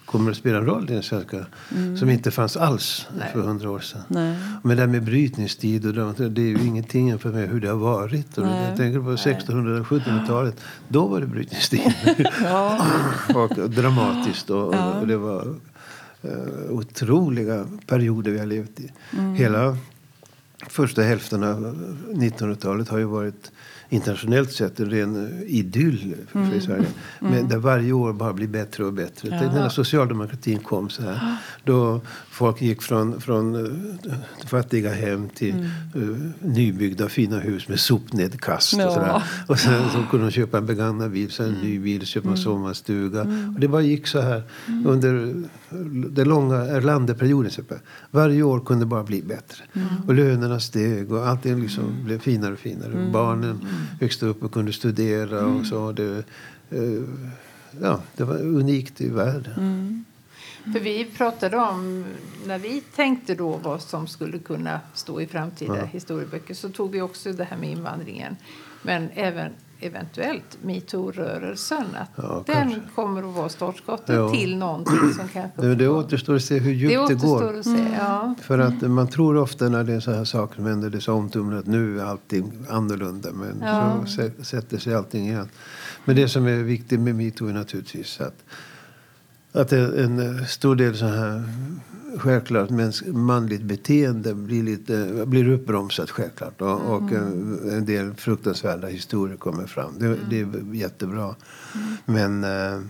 [0.06, 1.97] kommer att spela en roll i den svenska mm.
[1.97, 3.30] som inte fanns alls Nej.
[3.34, 4.01] för hundra år sedan.
[4.08, 4.38] Nej.
[4.63, 7.67] Men det här med brytningstid och det, det är ju ingenting jämfört med hur det
[7.67, 8.38] har varit.
[8.38, 10.62] Och jag tänker på 1600 1700-talet.
[10.88, 11.82] Då var det brytningstid.
[13.36, 14.49] och dramatiskt.
[14.49, 14.93] Och, ja.
[14.93, 15.56] och det var
[16.25, 18.91] uh, otroliga perioder vi har levt i.
[19.12, 19.36] Mm.
[19.36, 19.77] Hela
[20.67, 21.75] första hälften av
[22.08, 23.51] 1900-talet har ju varit
[23.89, 26.62] internationellt sett en ren idyll för mm.
[26.62, 26.86] Sverige.
[27.19, 27.47] Men mm.
[27.47, 29.30] där varje år bara blir bättre och bättre.
[29.30, 29.54] Ja.
[29.54, 31.38] När socialdemokratin kom så här.
[31.63, 33.71] Då folk gick från, från uh,
[34.45, 35.56] fattiga hem till
[35.93, 36.10] mm.
[36.10, 38.73] uh, nybyggda fina hus med sopnedkast.
[38.73, 38.88] Ja.
[38.88, 39.23] Och, sådär.
[39.47, 41.67] och sen så kunde de köpa en begagnad bil, sen en mm.
[41.67, 42.43] ny bil, köpa en mm.
[42.43, 43.21] sommarstuga.
[43.21, 43.54] Mm.
[43.54, 44.43] Och det bara gick så här
[44.86, 45.43] under
[46.10, 47.52] den långa Erlanderperioden.
[48.12, 49.63] Varje år kunde bara bli bättre.
[50.08, 53.10] Och lönerna steg och allting liksom blev finare och finare.
[53.13, 53.60] Barnen
[54.00, 55.92] växte upp och kunde studera och så.
[55.92, 56.24] Det,
[56.74, 57.04] uh,
[57.82, 60.06] ja, det var unikt i världen.
[60.74, 62.06] För vi pratade om,
[62.46, 65.86] när vi tänkte då vad som skulle kunna stå i framtida ja.
[65.86, 68.36] historieböcker så tog vi också det här med invandringen.
[68.82, 71.86] Men även eventuellt metoo-rörelsen.
[71.96, 72.82] Att ja, den kanske.
[72.96, 74.30] kommer att vara startskottet ja.
[74.30, 75.62] till någonting som kanske...
[75.62, 77.62] Det, det återstår att se hur djupt det, det går.
[77.63, 77.94] Se, mm.
[77.94, 78.36] ja.
[78.42, 81.00] För att man tror ofta när det är så här saker som händer, det är
[81.00, 83.30] så omtumlat att nu är allting annorlunda.
[83.32, 85.50] Men så sätter sig allting igen.
[86.06, 88.44] Men det som är viktigt med metoo är naturligtvis att
[89.58, 91.43] att en stor del så här
[92.17, 92.70] självklart
[93.08, 96.62] manligt beteende blir, lite, blir uppbromsat självklart.
[96.62, 97.54] Och, mm.
[97.54, 99.93] och en, del fruktansvärda historier kommer fram.
[100.00, 100.20] Det, mm.
[100.30, 101.36] det är jättebra.
[101.76, 101.98] Mm.
[102.06, 102.82] Men eh,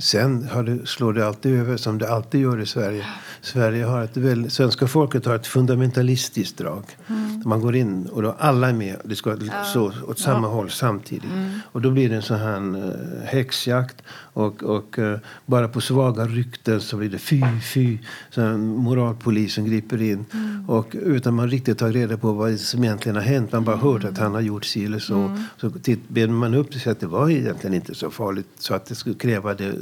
[0.00, 3.06] sen det, slår det alltid över som det alltid gör i Sverige.
[3.40, 6.84] Sverige har ett väl, svenska folket har ett fundamentalistiskt drag.
[7.06, 7.42] Mm.
[7.44, 8.96] Man går in och då alla är med.
[9.04, 9.64] Det ska ja.
[9.64, 10.52] så åt samma ja.
[10.52, 11.30] håll samtidigt.
[11.32, 11.50] Mm.
[11.72, 14.02] Och då blir det en sån här uh, häxjakt.
[14.34, 15.16] Och, och uh,
[15.46, 17.42] bara på svaga rykten så blir det fy,
[17.74, 17.98] fy.
[18.30, 20.24] Så moralpolisen griper in.
[20.32, 20.70] Mm.
[20.70, 23.52] Och utan man riktigt tar reda på vad som egentligen har hänt.
[23.52, 25.14] Man bara hört att han har gjort si eller så.
[25.14, 25.42] Mm.
[25.56, 25.70] Så
[26.08, 28.48] ber man upp så att det var egentligen inte så farligt.
[28.58, 29.74] Så att det skulle kräva det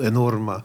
[0.00, 0.62] enorma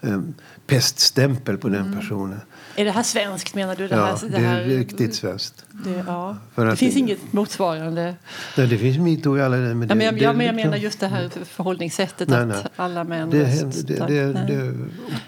[0.00, 0.20] eh,
[0.66, 2.40] peststämpel på den personen.
[2.76, 3.88] Är det här svenskt menar du?
[3.88, 5.64] Det ja, här, det, det är riktigt svenskt.
[5.70, 6.36] Det, ja.
[6.54, 8.14] det finns inget motsvarande?
[8.56, 9.74] Nej, det finns metoo i alla länder.
[9.74, 12.56] Men, ja, men jag, jag, jag menar just det här förhållningssättet nej, nej.
[12.56, 13.30] att alla män...
[13.30, 14.74] Det, det, det, det, är, det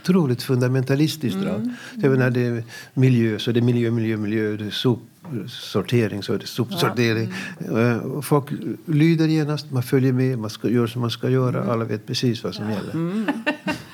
[0.03, 1.55] otroligt fundamentalistiskt drag.
[1.55, 1.75] Mm.
[1.95, 4.57] Jag menar, det är miljö, så det är miljö, miljö, miljö.
[4.57, 7.33] Det är sopsortering, så är det sopsortering.
[7.59, 7.79] Ja.
[7.79, 8.23] Mm.
[8.23, 8.51] Folk
[8.87, 11.59] lyder genast, man följer med, man ska, gör som man ska göra.
[11.59, 11.71] Mm.
[11.71, 12.77] Alla vet precis vad som ja.
[12.77, 12.93] gäller.
[12.93, 13.27] Mm.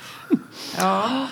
[0.77, 1.27] ja.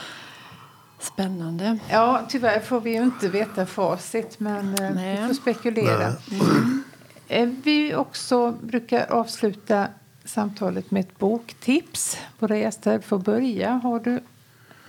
[1.13, 1.77] Spännande.
[1.89, 5.21] Ja, tyvärr får vi ju inte veta facit, men eh, Nej.
[5.21, 6.07] vi får spekulera.
[6.31, 6.83] Mm.
[7.27, 9.87] Eh, vi också brukar avsluta
[10.25, 12.17] samtalet med ett boktips.
[12.39, 13.69] Våra gäster får börja.
[13.71, 14.19] Har du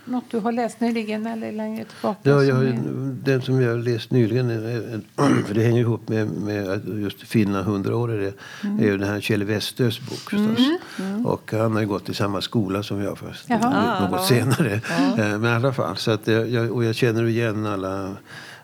[0.05, 2.29] något du har läst nyligen eller längre tillbaka?
[2.29, 2.79] Ja, jag, är...
[3.23, 4.47] Den som jag har läst nyligen,
[5.45, 8.79] för det hänger ihop med, med just 100 år, är, det, mm.
[8.79, 10.67] är ju den här Kjell Westös bok förstås.
[10.99, 11.11] Mm.
[11.11, 11.25] Mm.
[11.25, 14.09] Och han har ju gått i samma skola som jag först, Jaha.
[14.09, 14.81] något ah, senare.
[14.89, 15.23] Ja.
[15.23, 18.15] Eh, men i alla fall, så att jag, och jag känner igen alla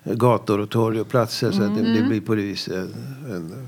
[0.04, 2.10] gator och torg och platser så att det, det mm.
[2.10, 2.90] blir på det viset
[3.30, 3.68] en,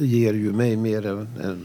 [0.00, 1.58] ger ju mig mer än en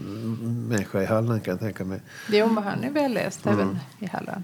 [0.68, 2.00] människa i Halland kan jag tänka mig.
[2.28, 3.58] Jo, men han är väl läst mm.
[3.58, 4.42] även i Halland.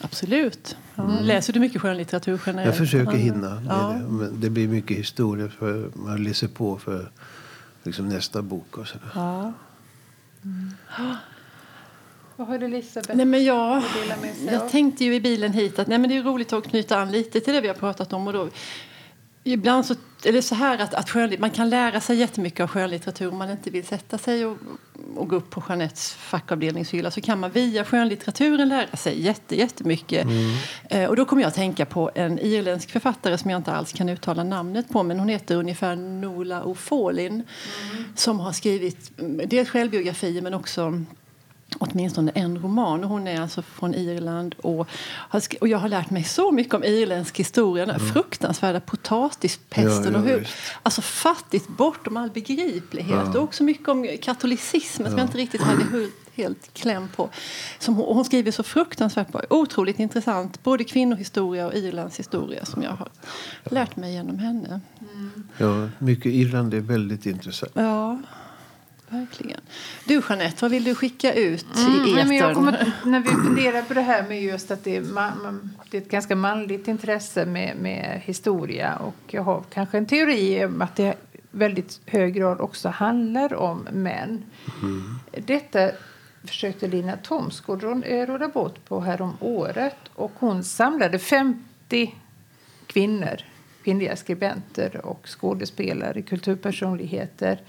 [0.00, 0.76] Absolut.
[0.96, 1.24] Mm.
[1.24, 2.66] Läser du mycket skönlitteratur generellt?
[2.66, 3.62] Jag försöker hinna.
[3.68, 3.92] Ja.
[4.20, 7.10] Det, det, blir mycket historia för man läser på för
[7.82, 9.10] liksom nästa bok och sådär.
[9.14, 9.52] Ja.
[10.44, 10.72] Mm.
[12.36, 13.82] Vad har du Elisabeth nej, men jag,
[14.50, 17.12] jag tänkte ju i bilen hit att nej, men det är roligt att knyta an
[17.12, 18.26] lite till det vi har pratat om.
[18.26, 18.48] Och då,
[19.44, 19.94] ibland så,
[20.26, 23.70] eller så här att, att man kan lära sig jättemycket av skönlitteratur om man inte
[23.70, 24.56] vill sätta sig och,
[25.16, 30.24] och gå upp på Jeanettes fackavdelningshylla så kan man via skönlitteraturen lära sig jätte, jättemycket.
[30.24, 30.56] Mm.
[30.90, 33.92] Eh, och då kommer jag att tänka på en irländsk författare som jag inte alls
[33.92, 38.04] kan uttala namnet på men hon heter ungefär Nola O'Fallin mm.
[38.16, 41.04] som har skrivit mm, dels självbiografier men också
[41.78, 43.04] åtminstone en roman.
[43.04, 44.88] Hon är alltså från Irland och,
[45.60, 47.86] och jag har lärt mig så mycket om irländsk historia.
[47.86, 48.12] Den mm.
[48.12, 50.48] fruktansvärda potatispesten ja, och hur
[50.82, 53.26] alltså fattigt bortom all begriplighet.
[53.34, 53.38] Ja.
[53.38, 55.10] Och också mycket om katolicismen ja.
[55.10, 55.84] som jag inte riktigt hade
[56.34, 57.30] helt kläm på.
[57.78, 59.42] Som hon, hon skriver så fruktansvärt bra.
[59.50, 60.62] Otroligt intressant.
[60.62, 63.08] Både kvinnohistoria och Irlands historia som jag har
[63.64, 64.80] lärt mig genom henne.
[65.00, 65.48] Mm.
[65.58, 67.72] Ja, mycket Irland är väldigt intressant.
[67.74, 68.18] Ja.
[69.10, 69.60] Verkligen.
[70.04, 72.32] Du Jeanette, vad vill du skicka ut mm, i etern?
[72.32, 75.96] Jag kommer, när vi funderar på det här med just att det är, man, det
[75.96, 80.82] är ett ganska manligt intresse med, med historia och jag har kanske en teori om
[80.82, 81.14] att det i
[81.50, 84.44] väldigt hög grad också handlar om män.
[84.82, 85.18] Mm.
[85.46, 85.90] Detta
[86.44, 92.14] försökte Lina Thomsgård råda bort på härom året och hon samlade 50
[92.86, 93.36] kvinnor,
[93.84, 97.60] kvinnliga skribenter och skådespelare, kulturpersonligheter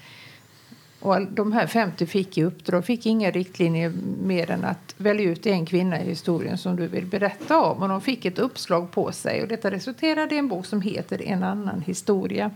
[1.02, 3.92] och de här 50 fick i uppdrag, fick inga riktlinjer
[4.24, 7.82] mer än att välja ut en kvinna i historien som du vill berätta om.
[7.82, 11.22] Och de fick ett uppslag på sig och detta resulterade i en bok som heter
[11.22, 12.52] En annan historia.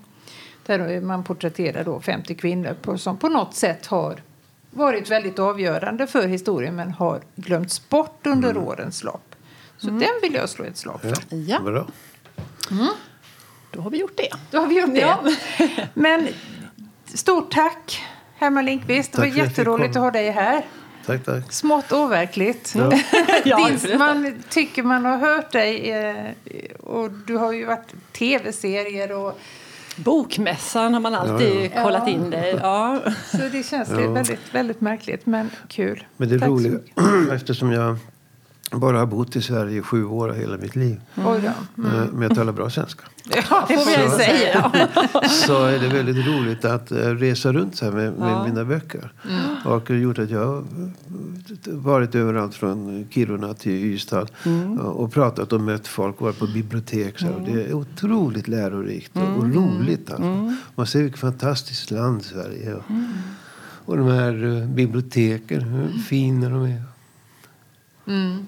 [0.65, 4.21] Där man porträtterar då 50 kvinnor på, som på något sätt har
[4.71, 8.63] varit väldigt avgörande för historien men har glömts bort under mm.
[8.63, 9.35] årens lopp.
[9.77, 9.99] Så mm.
[9.99, 11.35] den vill jag slå ett slag för.
[11.35, 11.59] Ja.
[11.59, 11.87] Bra.
[12.71, 12.87] Mm.
[13.71, 14.29] Då har vi gjort det.
[14.51, 14.99] Då har vi gjort det.
[14.99, 15.23] Ja.
[15.93, 16.27] Men
[17.05, 18.01] stort tack
[18.37, 19.11] Herman Lindqvist.
[19.11, 20.65] Det var jätteroligt att ha dig här.
[21.05, 21.51] Tack, tack.
[21.51, 22.75] Smått overkligt.
[23.47, 23.67] Ja.
[23.67, 25.91] Din, man tycker man har hört dig.
[25.91, 26.15] Eh,
[26.79, 29.39] och du har ju varit tv-serier och...
[29.97, 31.83] Bokmässan har man alltid ja, ja.
[31.83, 32.59] kollat in dig.
[32.61, 32.99] Ja.
[33.31, 34.11] Så det känns ja.
[34.11, 36.03] väldigt, väldigt märkligt, men kul.
[36.17, 36.91] Men det är roligt,
[37.31, 37.97] eftersom jag
[38.71, 41.01] bara har bott i Sverige i sju år hela mitt liv.
[41.15, 41.35] Mm.
[41.77, 42.07] Mm.
[42.13, 43.03] Men jag talar bra svenska.
[43.49, 44.71] Ja, det får jag säga.
[45.45, 48.47] så är det väldigt roligt att eh, resa runt så här med, med ja.
[48.47, 49.11] mina böcker.
[49.29, 49.75] Mm.
[49.75, 50.63] Och det gjort att jag har
[51.65, 54.79] varit överallt från Kiruna till Ystad mm.
[54.79, 57.19] och pratat och mött folk, varit på bibliotek.
[57.19, 57.43] Så mm.
[57.43, 59.53] Det är otroligt lärorikt och mm.
[59.53, 60.09] roligt.
[60.09, 60.23] Alltså.
[60.23, 60.55] Mm.
[60.75, 62.83] Man ser vilket fantastiskt land Sverige är.
[63.85, 66.83] Och de här eh, biblioteken, hur fina de är.
[68.07, 68.45] Mm.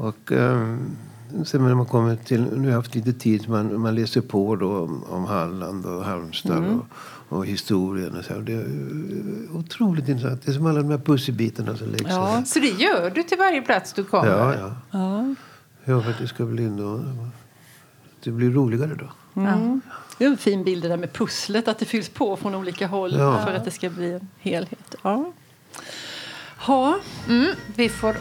[0.00, 0.96] Och um,
[1.44, 4.56] sen när man kommer till, nu har jag haft lite tid, man, man läser på
[4.56, 6.80] då om, om Halland och Halmstad mm.
[6.80, 6.86] och,
[7.38, 8.16] och historien.
[8.18, 8.34] Och så.
[8.34, 8.66] Det är
[9.52, 10.42] otroligt intressant.
[10.44, 13.38] Det är som alla de här pusselbitarna som läggs ja, Så det gör du till
[13.38, 14.30] varje plats du kommer?
[14.30, 14.76] Ja, ja.
[14.90, 15.34] ja.
[15.84, 17.04] ja för att det ska bli ändå,
[18.24, 19.40] det blir roligare då.
[19.40, 19.80] Mm.
[20.18, 22.86] Det är en fin bild det där med pusslet, att det fylls på från olika
[22.86, 23.46] håll ja.
[23.46, 24.94] för att det ska bli en helhet.
[25.02, 25.32] Ja.
[26.60, 26.98] Ha.
[27.28, 28.16] Mm, vi får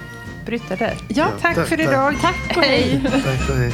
[0.45, 0.97] bryta där.
[1.07, 2.15] Ja, tack, tack för idag.
[2.21, 3.01] Tack och hej.
[3.03, 3.73] tack och hej.